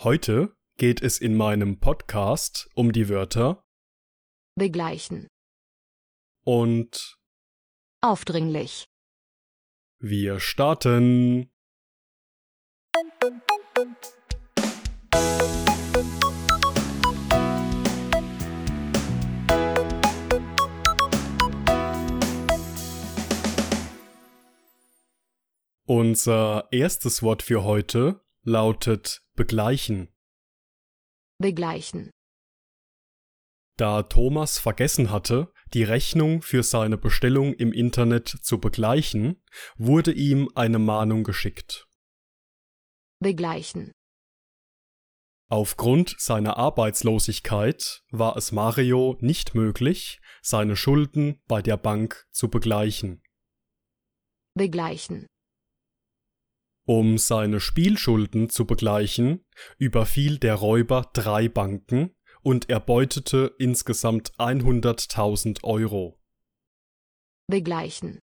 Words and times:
Heute 0.00 0.54
geht 0.76 1.00
es 1.00 1.18
in 1.18 1.34
meinem 1.34 1.80
Podcast 1.80 2.68
um 2.74 2.92
die 2.92 3.08
Wörter 3.08 3.64
begleichen, 4.54 5.26
und 6.44 7.16
aufdringlich, 8.02 8.84
wir 9.98 10.38
starten. 10.38 11.50
Unser 25.86 26.68
erstes 26.70 27.22
Wort 27.22 27.42
für 27.42 27.64
heute 27.64 28.20
lautet 28.42 29.25
begleichen. 29.36 30.08
begleichen, 31.38 32.10
Da 33.78 34.02
Thomas 34.02 34.58
vergessen 34.58 35.10
hatte, 35.10 35.52
die 35.74 35.84
Rechnung 35.84 36.40
für 36.40 36.62
seine 36.62 36.96
Bestellung 36.96 37.52
im 37.54 37.72
Internet 37.72 38.28
zu 38.28 38.58
begleichen, 38.58 39.42
wurde 39.76 40.12
ihm 40.12 40.50
eine 40.54 40.78
Mahnung 40.78 41.24
geschickt. 41.24 41.86
begleichen, 43.20 43.92
Aufgrund 45.48 46.16
seiner 46.18 46.56
Arbeitslosigkeit 46.56 48.02
war 48.10 48.36
es 48.36 48.50
Mario 48.50 49.16
nicht 49.20 49.54
möglich, 49.54 50.20
seine 50.42 50.74
Schulden 50.74 51.40
bei 51.46 51.62
der 51.62 51.76
Bank 51.76 52.26
zu 52.32 52.48
begleichen. 52.48 53.22
begleichen, 54.54 55.26
Um 56.88 57.18
seine 57.18 57.58
Spielschulden 57.58 58.48
zu 58.48 58.64
begleichen, 58.64 59.44
überfiel 59.76 60.38
der 60.38 60.54
Räuber 60.54 61.10
drei 61.12 61.48
Banken 61.48 62.14
und 62.42 62.70
erbeutete 62.70 63.56
insgesamt 63.58 64.32
100.000 64.38 65.64
Euro. 65.64 66.20
begleichen, 67.48 68.20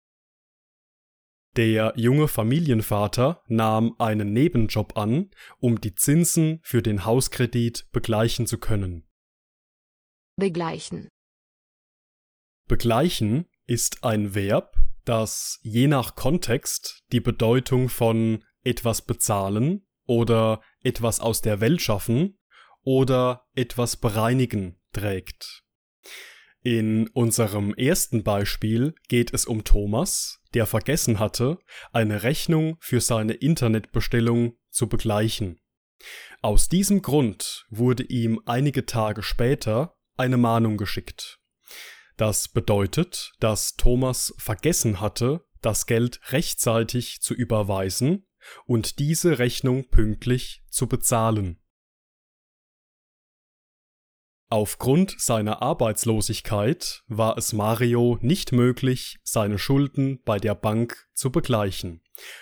Der 1.56 1.94
junge 1.96 2.28
Familienvater 2.28 3.42
nahm 3.48 3.96
einen 3.98 4.34
Nebenjob 4.34 4.98
an, 4.98 5.32
um 5.60 5.80
die 5.80 5.96
Zinsen 5.96 6.60
für 6.62 6.82
den 6.82 7.06
Hauskredit 7.06 7.88
begleichen 7.94 8.46
zu 8.46 8.58
können. 8.58 9.08
begleichen, 10.38 11.08
Begleichen 12.68 13.46
ist 13.68 14.04
ein 14.04 14.36
Verb, 14.36 14.76
das 15.06 15.60
je 15.64 15.88
nach 15.88 16.16
Kontext 16.16 17.04
die 17.12 17.20
Bedeutung 17.20 17.90
von 17.90 18.44
etwas 18.64 19.02
bezahlen 19.02 19.86
oder 20.06 20.62
etwas 20.84 21.20
aus 21.20 21.42
der 21.42 21.62
Welt 21.62 21.82
schaffen 21.82 22.40
oder 22.84 23.46
etwas 23.54 23.98
bereinigen 23.98 24.80
trägt. 24.94 25.64
In 26.62 27.08
unserem 27.10 27.74
ersten 27.74 28.24
Beispiel 28.24 28.94
geht 29.08 29.33
es 29.33 29.45
um 29.45 29.64
Thomas, 29.64 30.42
der 30.54 30.66
vergessen 30.66 31.20
hatte, 31.20 31.60
eine 31.94 32.23
Rechnung 32.23 32.78
für 32.80 33.00
seine 33.00 33.33
Internetbestellung 33.33 34.58
zu 34.70 34.89
begleichen. 34.89 35.62
Aus 36.42 36.67
diesem 36.67 37.02
Grund 37.02 37.66
wurde 37.70 38.04
ihm 38.04 38.42
einige 38.45 38.86
Tage 38.86 39.23
später 39.23 39.95
eine 40.17 40.38
Mahnung 40.38 40.78
geschickt. 40.78 41.39
Das 42.17 42.50
bedeutet, 42.50 43.32
dass 43.39 43.76
Thomas 43.76 44.33
vergessen 44.38 45.00
hatte, 45.00 45.45
das 45.62 45.86
Geld 45.86 46.20
rechtzeitig 46.32 47.22
zu 47.22 47.33
überweisen 47.33 48.26
und 48.66 49.00
diese 49.00 49.39
Rechnung 49.39 49.89
pünktlich 49.89 50.64
zu 50.70 50.88
bezahlen. 50.88 51.60
Aufgrund 54.52 55.16
seiner 55.20 55.61
Arbeitslosigkeit 55.61 57.04
war 57.08 57.38
es 57.38 57.54
Mario 57.54 58.17
nicht 58.22 58.52
möglich, 58.52 59.20
seine 59.23 59.60
Schulden 59.60 60.23
bei 60.23 60.39
der 60.39 60.55
Bank 60.55 61.08
zu 61.14 61.32
begleichen. 61.32 62.02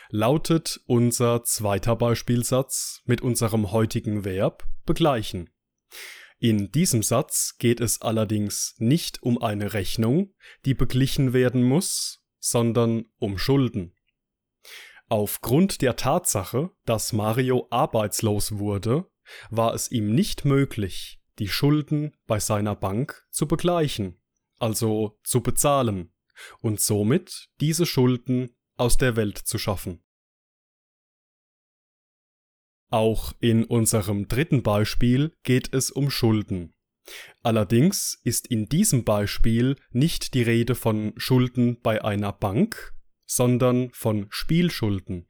Lautet 0.09 0.79
unser 0.85 1.43
zweiter 1.43 1.97
Beispielsatz 1.97 3.01
mit 3.03 3.19
unserem 3.19 3.71
heutigen 3.71 4.23
Verb 4.23 4.63
begleichen. 4.85 5.49
In 6.39 6.71
diesem 6.71 7.03
Satz 7.03 7.57
geht 7.57 7.81
es 7.81 8.01
allerdings 8.01 8.75
nicht 8.77 9.21
um 9.21 9.41
eine 9.41 9.73
Rechnung, 9.73 10.33
die 10.63 10.75
beglichen 10.75 11.33
werden 11.33 11.61
muss, 11.61 12.23
sondern 12.39 13.05
um 13.17 13.37
Schulden. 13.37 13.96
Aufgrund 15.09 15.81
der 15.81 15.95
Tatsache, 15.95 16.69
dass 16.85 17.13
Mario 17.13 17.67
arbeitslos 17.69 18.57
wurde, 18.57 19.09
war 19.49 19.73
es 19.73 19.89
ihm 19.89 20.13
nicht 20.13 20.43
möglich, 20.43 21.21
die 21.39 21.47
Schulden 21.47 22.13
bei 22.27 22.39
seiner 22.39 22.75
Bank 22.75 23.25
zu 23.29 23.47
begleichen, 23.47 24.19
also 24.59 25.17
zu 25.23 25.41
bezahlen, 25.41 26.11
und 26.59 26.81
somit 26.81 27.49
diese 27.61 27.85
Schulden 27.85 28.55
aus 28.75 28.97
der 28.97 29.15
Welt 29.15 29.37
zu 29.37 29.57
schaffen. 29.57 30.03
Auch 32.89 33.33
in 33.39 33.63
unserem 33.63 34.27
dritten 34.27 34.61
Beispiel 34.61 35.33
geht 35.43 35.73
es 35.73 35.89
um 35.89 36.09
Schulden. 36.09 36.73
Allerdings 37.41 38.19
ist 38.23 38.47
in 38.47 38.67
diesem 38.67 39.05
Beispiel 39.05 39.77
nicht 39.91 40.33
die 40.33 40.43
Rede 40.43 40.75
von 40.75 41.13
Schulden 41.17 41.81
bei 41.81 42.03
einer 42.03 42.33
Bank, 42.33 42.96
sondern 43.27 43.91
von 43.91 44.25
Spielschulden. 44.29 45.27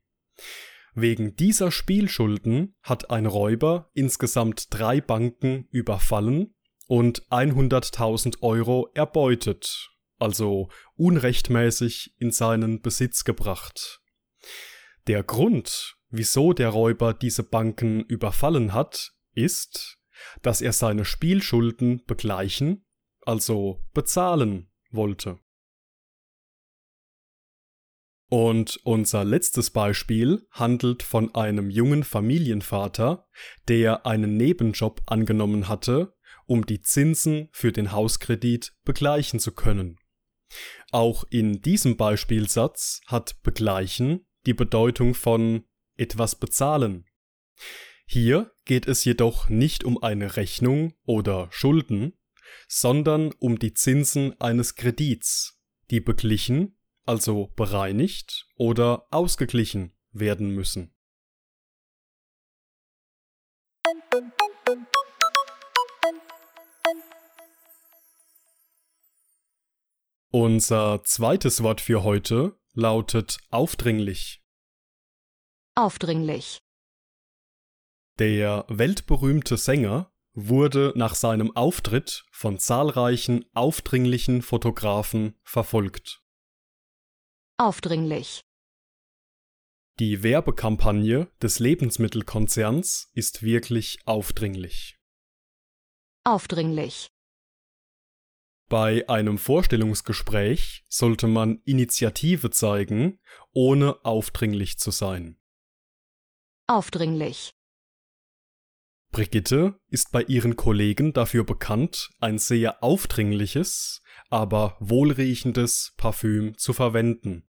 Wegen 0.94 1.35
dieser 1.35 1.72
Spielschulden 1.72 2.75
hat 2.81 3.12
ein 3.12 3.25
Räuber 3.25 3.91
insgesamt 3.94 4.68
drei 4.69 5.02
Banken 5.02 5.68
überfallen 5.69 6.56
und 6.88 7.28
100.000 7.28 8.41
Euro 8.41 8.90
erbeutet, 8.94 9.91
also 10.18 10.69
unrechtmäßig 10.96 12.16
in 12.18 12.31
seinen 12.31 12.81
Besitz 12.81 13.25
gebracht. 13.25 14.02
Der 15.08 15.24
Grund, 15.24 15.97
wieso 16.09 16.53
der 16.53 16.69
Räuber 16.69 17.14
diese 17.14 17.44
Banken 17.44 18.02
überfallen 18.02 18.74
hat, 18.74 19.14
ist, 19.34 20.00
dass 20.41 20.62
er 20.62 20.74
seine 20.74 21.06
Spielschulden 21.06 22.03
begleichen, 22.06 22.85
also 23.22 23.84
bezahlen 23.94 24.72
wollte. 24.90 25.40
Und 28.29 28.79
unser 28.83 29.23
letztes 29.23 29.69
Beispiel 29.69 30.45
handelt 30.51 31.01
von 31.01 31.33
einem 31.33 31.69
jungen 31.69 32.03
Familienvater, 32.03 33.25
der 33.69 34.05
einen 34.05 34.35
Nebenjob 34.35 35.01
angenommen 35.05 35.69
hatte, 35.69 36.13
um 36.45 36.66
die 36.66 36.81
Zinsen 36.81 37.47
für 37.51 37.71
den 37.71 37.91
Hauskredit 37.91 38.73
begleichen 38.83 39.39
zu 39.39 39.53
können. 39.53 39.97
Auch 40.91 41.25
in 41.29 41.61
diesem 41.61 41.97
Beispielsatz 41.97 43.01
hat 43.05 43.41
begleichen 43.43 44.25
die 44.45 44.53
Bedeutung 44.53 45.13
von 45.13 45.66
etwas 45.97 46.35
bezahlen. 46.35 47.05
Hier 48.05 48.51
geht 48.63 48.87
es 48.87 49.03
jedoch 49.03 49.49
nicht 49.49 49.84
um 49.84 50.02
eine 50.02 50.37
Rechnung 50.37 50.93
oder 51.03 51.49
Schulden, 51.52 52.13
sondern 52.69 53.34
um 53.40 53.59
die 53.59 53.73
Zinsen 53.73 54.40
eines 54.40 54.75
Kredits, 54.75 55.59
die 55.91 55.99
beglichen, 55.99 56.77
also 57.07 57.47
bereinigt 57.55 58.47
oder 58.55 59.07
ausgeglichen 59.11 59.95
werden 60.11 60.51
müssen. 60.51 60.93
Unser 70.29 71.03
zweites 71.03 71.63
Wort 71.63 71.81
für 71.81 72.03
heute 72.03 72.59
lautet 72.73 73.39
aufdringlich. 73.49 74.43
aufdringlich, 75.75 76.59
Der 78.19 78.65
weltberühmte 78.67 79.57
Sänger 79.57 80.11
wurde 80.33 80.93
nach 80.95 81.15
seinem 81.15 81.55
Auftritt 81.55 82.25
von 82.31 82.59
zahlreichen 82.59 83.45
aufdringlichen 83.53 84.41
Fotografen 84.41 85.39
verfolgt. 85.43 86.21
Aufdringlich, 87.57 88.41
Die 89.99 90.21
Werbekampagne 90.21 91.27
des 91.41 91.57
Lebensmittelkonzerns 91.57 93.09
ist 93.13 93.41
wirklich 93.41 93.97
aufdringlich. 94.05 94.99
Aufdringlich. 96.23 97.07
Bei 98.69 99.07
einem 99.09 99.37
Vorstellungsgespräch 99.39 100.85
sollte 100.87 101.25
man 101.25 101.61
Initiative 101.63 102.51
zeigen, 102.51 103.19
ohne 103.53 104.05
aufdringlich 104.05 104.77
zu 104.77 104.91
sein. 104.91 105.39
Aufdringlich. 106.67 107.53
Brigitte 109.11 109.79
ist 109.87 110.11
bei 110.11 110.21
ihren 110.23 110.57
Kollegen 110.57 111.13
dafür 111.13 111.45
bekannt, 111.45 112.11
ein 112.19 112.37
sehr 112.37 112.83
aufdringliches, 112.83 114.03
aber 114.29 114.78
wohlriechendes 114.79 115.94
Parfüm 115.97 116.58
zu 116.58 116.74
verwenden. 116.74 117.47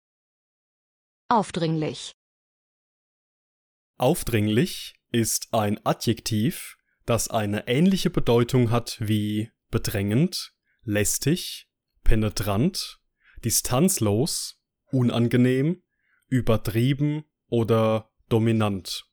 Aufdringlich. 1.28 2.12
Aufdringlich 3.96 4.94
ist 5.10 5.52
ein 5.52 5.84
Adjektiv, 5.84 6.76
das 7.06 7.28
eine 7.28 7.66
ähnliche 7.68 8.10
Bedeutung 8.10 8.70
hat 8.70 8.98
wie 9.00 9.50
bedrängend, 9.70 10.54
lästig, 10.82 11.68
penetrant, 12.04 13.00
distanzlos, 13.44 14.60
unangenehm, 14.86 15.82
übertrieben 16.28 17.24
oder 17.48 18.10
dominant. 18.28 19.04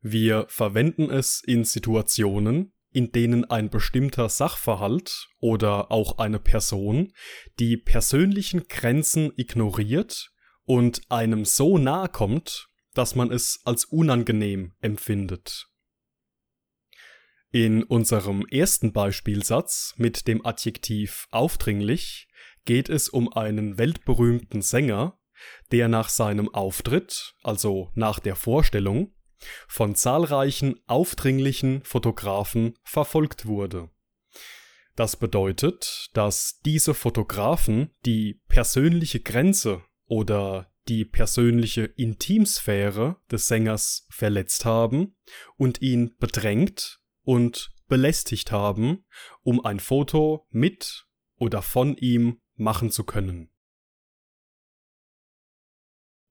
Wir 0.00 0.46
verwenden 0.48 1.10
es 1.10 1.42
in 1.42 1.64
Situationen, 1.64 2.73
in 2.94 3.10
denen 3.10 3.44
ein 3.44 3.70
bestimmter 3.70 4.28
Sachverhalt 4.28 5.28
oder 5.40 5.90
auch 5.90 6.18
eine 6.18 6.38
Person 6.38 7.12
die 7.58 7.76
persönlichen 7.76 8.68
Grenzen 8.68 9.32
ignoriert 9.36 10.30
und 10.62 11.02
einem 11.10 11.44
so 11.44 11.76
nahe 11.76 12.08
kommt, 12.08 12.68
dass 12.94 13.16
man 13.16 13.32
es 13.32 13.60
als 13.64 13.84
unangenehm 13.84 14.74
empfindet. 14.80 15.66
In 17.50 17.82
unserem 17.82 18.46
ersten 18.46 18.92
Beispielsatz 18.92 19.94
mit 19.96 20.28
dem 20.28 20.46
Adjektiv 20.46 21.26
aufdringlich 21.32 22.28
geht 22.64 22.88
es 22.88 23.08
um 23.08 23.32
einen 23.32 23.76
weltberühmten 23.76 24.62
Sänger, 24.62 25.18
der 25.72 25.88
nach 25.88 26.08
seinem 26.08 26.48
Auftritt, 26.54 27.34
also 27.42 27.90
nach 27.94 28.20
der 28.20 28.36
Vorstellung, 28.36 29.12
von 29.68 29.94
zahlreichen 29.94 30.80
aufdringlichen 30.86 31.82
Fotografen 31.84 32.74
verfolgt 32.82 33.46
wurde. 33.46 33.90
Das 34.96 35.16
bedeutet, 35.16 36.10
dass 36.12 36.60
diese 36.64 36.94
Fotografen 36.94 37.90
die 38.04 38.40
persönliche 38.48 39.20
Grenze 39.20 39.82
oder 40.06 40.70
die 40.88 41.04
persönliche 41.04 41.84
Intimsphäre 41.84 43.16
des 43.30 43.48
Sängers 43.48 44.06
verletzt 44.10 44.64
haben 44.64 45.16
und 45.56 45.80
ihn 45.82 46.14
bedrängt 46.18 47.00
und 47.22 47.70
belästigt 47.88 48.52
haben, 48.52 49.04
um 49.42 49.64
ein 49.64 49.80
Foto 49.80 50.46
mit 50.50 51.06
oder 51.36 51.62
von 51.62 51.96
ihm 51.96 52.40
machen 52.54 52.90
zu 52.90 53.04
können. 53.04 53.50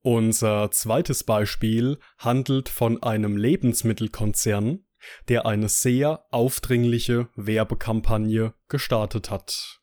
Unser 0.06 0.70
zweites 0.70 1.24
Beispiel 1.24 1.98
handelt 2.18 2.68
von 2.68 3.02
einem 3.02 3.38
Lebensmittelkonzern, 3.38 4.86
der 5.30 5.46
eine 5.46 5.70
sehr 5.70 6.26
aufdringliche 6.30 7.30
Werbekampagne 7.36 8.54
gestartet 8.68 9.32
hat. 9.32 9.80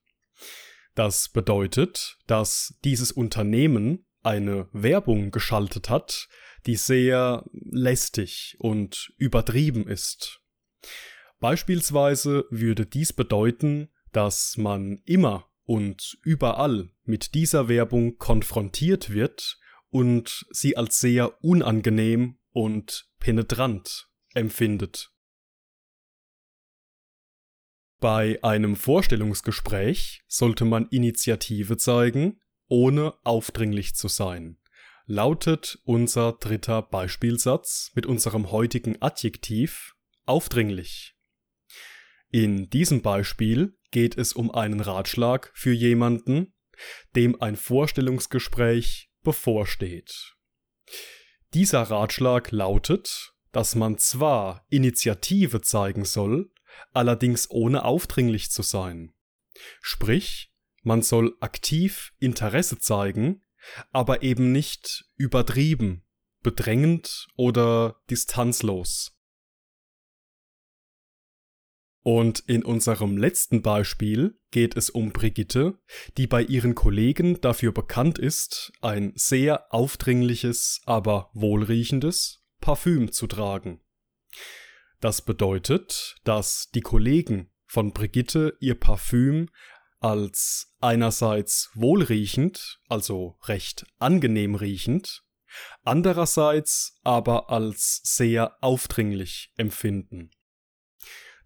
Das 0.95 1.31
bedeutet, 1.31 2.19
dass 2.27 2.79
dieses 2.85 3.13
Unternehmen 3.13 4.05
eine 4.23 4.69
Werbung 4.73 5.31
geschaltet 5.31 5.89
hat, 5.89 6.29
die 6.67 6.77
sehr 6.77 7.47
lästig 7.53 8.57
und 8.59 9.15
übertrieben 9.17 9.89
ist. 9.89 10.43
Beispielsweise 11.39 12.45
würde 12.51 12.85
dies 12.85 13.15
bedeuten, 13.15 13.89
dass 14.13 14.59
man 14.59 15.01
immer 15.07 15.49
und 15.65 16.19
überall 16.25 16.91
mit 17.05 17.35
dieser 17.35 17.69
Werbung 17.69 18.19
konfrontiert 18.19 19.15
wird 19.15 19.60
und 19.91 20.47
sie 20.51 20.77
als 20.77 21.01
sehr 21.01 21.43
unangenehm 21.45 22.39
und 22.53 23.09
penetrant 23.19 24.09
empfindet. 24.35 25.13
Bei 27.99 28.43
einem 28.43 28.77
Vorstellungsgespräch 28.77 30.23
sollte 30.27 30.65
man 30.65 30.89
Initiative 30.89 31.77
zeigen, 31.77 32.41
ohne 32.67 33.15
aufdringlich 33.25 33.95
zu 33.95 34.09
sein. 34.09 34.59
Lautet 35.05 35.79
unser 35.85 36.33
dritter 36.33 36.83
Beispielsatz 36.83 37.91
mit 37.95 38.07
unserem 38.07 38.53
heutigen 38.53 39.03
Adjektiv 39.03 39.97
aufdringlich. 40.25 41.17
In 42.31 42.71
diesem 42.71 43.03
Beispiel 43.03 43.77
geht 43.91 44.17
es 44.17 44.33
um 44.33 44.51
einen 44.53 44.81
Ratschlag 44.81 45.51
für 45.53 45.73
jemanden, 45.73 46.55
dem 47.17 47.43
ein 47.43 47.57
Vorstellungsgespräch 47.57 49.10
bevorsteht. 49.23 50.35
Dieser 51.55 51.83
Ratschlag 51.83 52.51
lautet, 52.51 53.35
dass 53.53 53.75
man 53.75 53.99
zwar 53.99 54.65
Initiative 54.69 55.61
zeigen 55.61 56.05
soll, 56.05 56.53
allerdings 56.93 57.51
ohne 57.51 57.85
aufdringlich 57.85 58.51
zu 58.51 58.63
sein. 58.63 59.13
Sprich, 59.81 60.53
man 60.83 61.03
soll 61.03 61.37
aktiv 61.41 62.13
Interesse 62.19 62.79
zeigen, 62.79 63.43
aber 63.93 64.23
eben 64.23 64.53
nicht 64.53 65.05
übertrieben, 65.17 66.05
bedrängend 66.43 67.29
oder 67.37 68.01
distanzlos. 68.09 69.17
Und 72.03 72.41
in 72.47 72.65
unserem 72.65 73.19
letzten 73.19 73.61
Beispiel 73.61 74.39
geht 74.51 74.77
es 74.77 74.89
um 74.89 75.13
Brigitte, 75.13 75.79
die 76.17 76.27
bei 76.27 76.43
ihren 76.43 76.75
Kollegen 76.75 77.41
dafür 77.43 77.73
bekannt 77.73 78.19
ist, 78.19 78.73
ein 78.81 79.13
sehr 79.17 79.73
aufdringliches, 79.73 80.81
aber 80.87 81.31
wohlriechendes 81.35 82.43
Parfüm 82.61 83.13
zu 83.13 83.27
tragen. 83.27 83.81
Das 85.01 85.23
bedeutet, 85.23 86.17
dass 86.25 86.71
die 86.75 86.81
Kollegen 86.81 87.51
von 87.67 87.93
Brigitte 87.93 88.57
ihr 88.61 88.79
Parfüm 88.79 89.49
als 89.99 90.75
einerseits 90.81 91.71
wohlriechend, 91.75 92.81
also 92.89 93.39
recht 93.45 93.87
angenehm 93.99 94.55
riechend, 94.55 95.23
andererseits 95.85 96.99
aber 97.03 97.51
als 97.51 98.01
sehr 98.05 98.57
aufdringlich 98.63 99.53
empfinden. 99.57 100.31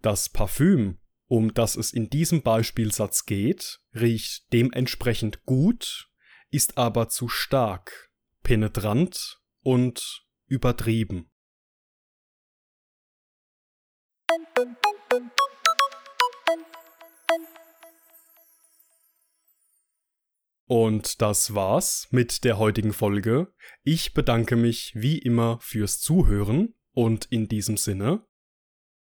Das 0.05 0.29
Parfüm, 0.29 0.99
um 1.25 1.55
das 1.55 1.75
es 1.75 1.91
in 1.91 2.11
diesem 2.11 2.43
Beispielsatz 2.43 3.25
geht, 3.25 3.79
riecht 3.95 4.53
dementsprechend 4.53 5.45
gut, 5.45 6.11
ist 6.51 6.77
aber 6.77 7.09
zu 7.09 7.27
stark, 7.27 8.11
penetrant 8.43 9.41
und 9.63 10.27
übertrieben. 10.45 11.31
Und 20.67 21.19
das 21.23 21.55
war's 21.55 22.09
mit 22.11 22.43
der 22.43 22.59
heutigen 22.59 22.93
Folge. 22.93 23.51
Ich 23.81 24.13
bedanke 24.13 24.55
mich 24.55 24.93
wie 24.93 25.17
immer 25.17 25.59
fürs 25.61 25.99
Zuhören 25.99 26.75
und 26.91 27.25
in 27.31 27.47
diesem 27.47 27.77
Sinne 27.77 28.23